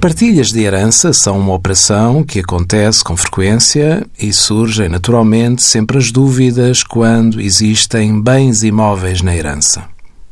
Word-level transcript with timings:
partilhas 0.00 0.50
de 0.50 0.60
herança 0.60 1.12
são 1.12 1.38
uma 1.38 1.52
operação 1.52 2.24
que 2.24 2.40
acontece 2.40 3.04
com 3.04 3.14
frequência 3.18 4.06
e 4.18 4.32
surgem 4.32 4.88
naturalmente 4.88 5.62
sempre 5.62 5.98
as 5.98 6.10
dúvidas 6.10 6.82
quando 6.82 7.38
existem 7.38 8.18
bens 8.18 8.62
imóveis 8.62 9.20
na 9.20 9.36
herança. 9.36 9.84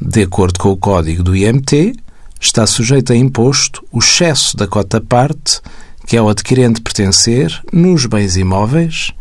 De 0.00 0.22
acordo 0.22 0.58
com 0.58 0.70
o 0.70 0.76
código 0.76 1.22
do 1.22 1.36
IMT, 1.36 1.94
está 2.40 2.66
sujeito 2.66 3.12
a 3.12 3.16
imposto 3.16 3.84
o 3.92 4.00
excesso 4.00 4.56
da 4.56 4.66
cota-parte 4.66 5.60
que 6.08 6.16
ao 6.16 6.28
adquirente 6.28 6.80
pertencer 6.80 7.62
nos 7.72 8.04
bens 8.06 8.36
imóveis, 8.36 9.12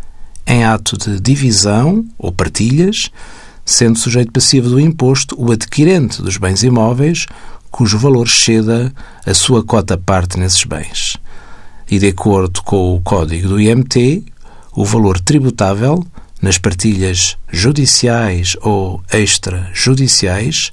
em 0.48 0.64
ato 0.64 0.98
de 0.98 1.20
divisão 1.20 2.04
ou 2.18 2.32
partilhas, 2.32 3.12
sendo 3.64 4.00
sujeito 4.00 4.32
passivo 4.32 4.70
do 4.70 4.80
imposto 4.80 5.36
o 5.40 5.52
adquirente 5.52 6.20
dos 6.20 6.38
bens 6.38 6.64
imóveis 6.64 7.28
cujo 7.72 7.98
valor 7.98 8.28
exceda 8.28 8.94
a 9.26 9.34
sua 9.34 9.64
cota-parte 9.64 10.38
nesses 10.38 10.64
bens. 10.66 11.18
E, 11.90 11.98
de 11.98 12.10
acordo 12.10 12.62
com 12.62 12.96
o 12.96 13.02
código 13.02 13.48
do 13.48 13.60
IMT, 13.60 14.24
o 14.74 14.86
valor 14.86 15.20
tributável 15.20 16.06
nas 16.42 16.58
partilhas 16.58 17.38
judiciais 17.50 18.56
ou 18.62 19.02
extrajudiciais 19.12 20.72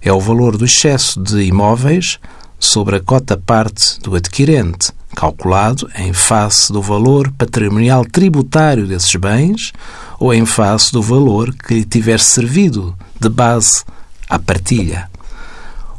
é 0.00 0.12
o 0.12 0.20
valor 0.20 0.56
do 0.56 0.64
excesso 0.64 1.20
de 1.20 1.42
imóveis 1.42 2.18
sobre 2.58 2.96
a 2.96 3.00
cota-parte 3.00 4.00
do 4.00 4.14
adquirente, 4.14 4.92
calculado 5.14 5.88
em 5.96 6.12
face 6.12 6.72
do 6.72 6.80
valor 6.80 7.30
patrimonial 7.32 8.04
tributário 8.04 8.86
desses 8.86 9.14
bens 9.16 9.72
ou 10.18 10.32
em 10.32 10.44
face 10.46 10.92
do 10.92 11.02
valor 11.02 11.54
que 11.54 11.74
lhe 11.74 11.84
tiver 11.84 12.20
servido 12.20 12.96
de 13.20 13.28
base 13.28 13.84
à 14.28 14.38
partilha. 14.38 15.08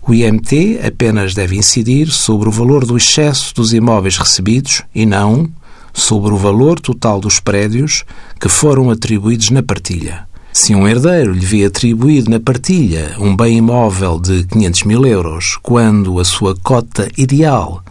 O 0.01 0.13
IMT 0.13 0.79
apenas 0.85 1.33
deve 1.33 1.55
incidir 1.55 2.09
sobre 2.09 2.49
o 2.49 2.51
valor 2.51 2.85
do 2.85 2.97
excesso 2.97 3.53
dos 3.53 3.73
imóveis 3.73 4.17
recebidos 4.17 4.81
e 4.93 5.05
não 5.05 5.49
sobre 5.93 6.33
o 6.33 6.37
valor 6.37 6.79
total 6.79 7.19
dos 7.19 7.39
prédios 7.39 8.05
que 8.39 8.49
foram 8.49 8.89
atribuídos 8.89 9.49
na 9.49 9.61
partilha. 9.61 10.27
Se 10.51 10.73
um 10.73 10.87
herdeiro 10.87 11.31
lhe 11.31 11.45
vê 11.45 11.65
atribuído 11.65 12.31
na 12.31 12.39
partilha 12.39 13.15
um 13.19 13.35
bem 13.35 13.57
imóvel 13.57 14.19
de 14.19 14.45
500 14.45 14.83
mil 14.83 15.05
euros, 15.05 15.57
quando 15.61 16.19
a 16.19 16.25
sua 16.25 16.55
cota 16.55 17.07
ideal 17.17 17.83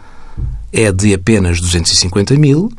é 0.71 0.91
de 0.91 1.13
apenas 1.13 1.59
250 1.61 2.35
mil, 2.35 2.71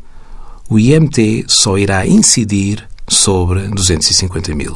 o 0.69 0.79
IMT 0.79 1.45
só 1.47 1.77
irá 1.77 2.05
incidir 2.05 2.87
sobre 3.07 3.67
250 3.67 4.55
mil. 4.55 4.75